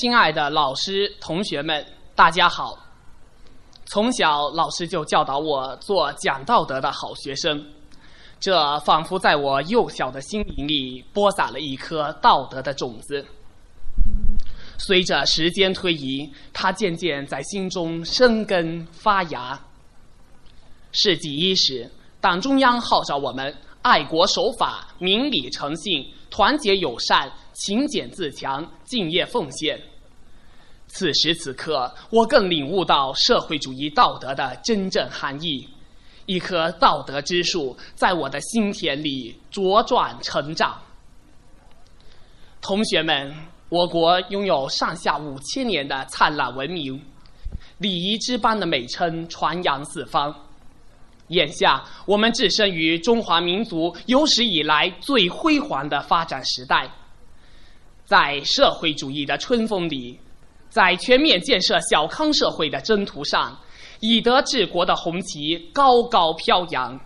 [0.00, 2.78] 亲爱的老师、同学们，大家好！
[3.86, 7.66] 从小，老师就教导我做讲道德的好学生，
[8.38, 13.26] 这仿佛在我幼小的心灵里播撒了一颗道德的种子。
[14.78, 19.60] 随着时间推移，它渐渐在心中生根发芽。
[20.92, 21.90] 世纪伊始，
[22.20, 23.52] 党中央号召我们
[23.88, 27.32] 爱国守法、明理诚信、团结友善。
[27.54, 29.76] 勤俭自强，敬业奉献。
[30.86, 35.68] 此时此刻，我更领悟到社会主义道德的真正含义。
[36.26, 40.80] 一棵道德之树在我的心田里茁壮成长。
[42.60, 43.34] 同学们，
[43.70, 47.02] 我国拥有上下五千年的灿烂文明，
[47.78, 50.32] 礼仪之邦的美称传扬四方。
[51.28, 56.90] 眼下，我们置身于中华民族有史以来最辉煌的发展时代。
[58.04, 60.18] 在社会主义的春风里，
[60.70, 63.58] 在全面建设小康社会的征途上，
[64.00, 66.98] 以德治国的红旗高高飘扬。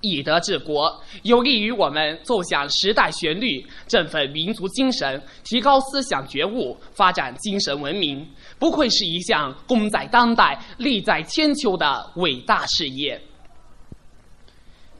[0.00, 8.26] 以德治国有利于我们奏响时代旋律，振奋民族精神，提高思想觉悟，发展精神文明。
[8.58, 13.20] 不愧是一项功在当代、利在千秋的伟大事业。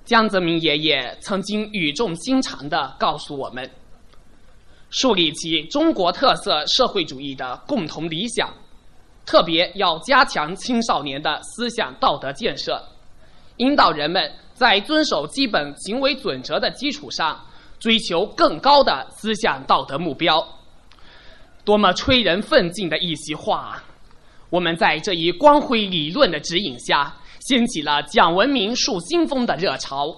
[0.05, 3.71] 江泽民爷爷曾经语重心长地告诉我们。
[4.91, 8.51] 树立起中国特色社会主义的共同理想，
[9.27, 12.83] 特别要加强青少年的思想道德建设，
[13.59, 17.41] 引导人们在遵守基本行为准则的基础上，
[17.79, 20.45] 追求更高的思想道德目标。
[21.65, 23.81] 多么催人奋进的一席话！
[24.51, 30.13] 我们在这一光辉理论的指引下，掀起了讲文明树新风的热潮，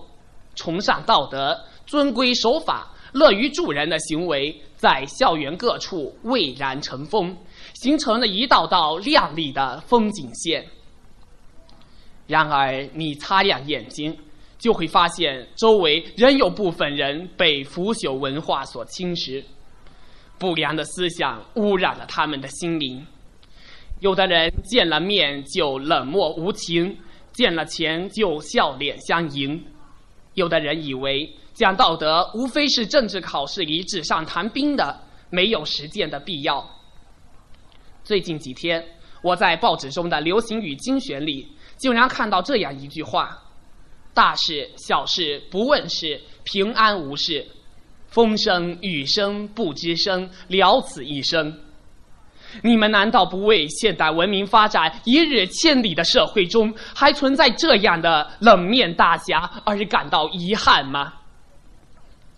[0.55, 2.91] 崇尚道德，尊规守法。
[3.13, 7.37] 乐于助人的行为在校园各处蔚然成风，
[7.75, 10.65] 形成了一道道亮丽的风景线。
[12.29, 14.17] 然而，你擦亮眼睛，
[14.61, 19.43] 就会发现周围仍有部分人被腐朽文化所侵蚀，
[20.39, 23.05] 不良的思想污染了他们的心灵。
[23.99, 26.97] 有的人见了面就冷漠无情，
[27.33, 29.59] 见了钱就笑脸相迎；
[30.35, 31.35] 有的人以为。
[31.53, 36.67] 讲道德无非是政治考试里纸上谈兵的，没有实践的必要。
[38.03, 38.83] 最近几天，
[39.21, 43.37] 我在报纸中的流行语精选里，竟然看到这样一句话
[44.13, 47.45] ：“大事小事不问事，平安无事；
[48.09, 51.59] 风声雨声不吱声，了此一生。”
[52.65, 61.13] 你们难道不为现代文明发展一日千里的社会中还存在这样的冷面大侠而感到遗憾吗？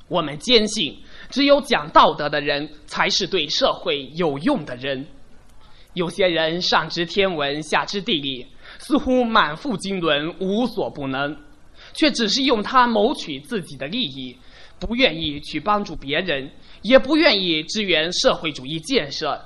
[0.08, 0.94] 我们坚信，
[1.30, 5.06] 只有讲道德的人才是对社会有用的人。
[5.94, 8.46] 有些人上知天文，下知地理，
[8.78, 11.34] 似乎满腹经纶，无所不能，
[11.94, 14.36] 却只是用它谋取自己的利益，
[14.78, 16.50] 不愿意去帮助别人，
[16.82, 19.42] 也不愿意支援社会主义建设。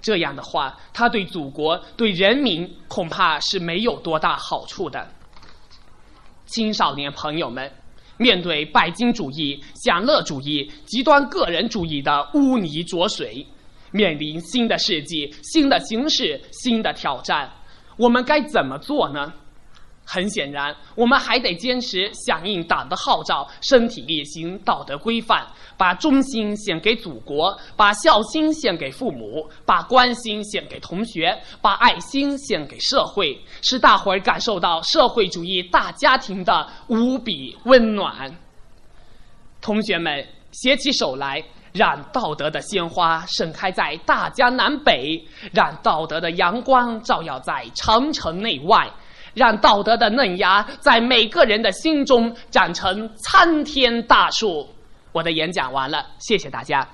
[0.00, 5.08] 这样的话，他对祖国、对人民恐怕是没有多大好处的。
[6.46, 7.70] 青少年朋友们。
[8.18, 13.46] 面对拜金主义、享乐主义、极端个人主义的污泥浊水，
[13.90, 17.52] 面临新的世纪、新的形势、新的挑战，
[17.98, 19.34] 我们该怎么做呢？
[20.08, 25.44] 很显然，我们还得坚持响应党的号召，身体力行道德规范，
[25.76, 38.32] 把忠心献给祖国，把孝心献给父母，把关心献给同学，把爱心献给社会，使大伙儿感受到社会主义大家庭的无比温暖。
[39.60, 45.20] 同学们，携起手来，让道德的鲜花盛开在大江南北，
[45.52, 48.88] 让道德的阳光照耀在长城内外。
[49.36, 54.66] 让道德的嫩芽在每个人的心中长成参天大树。
[55.12, 56.88] 我的演讲完了，谢谢大家。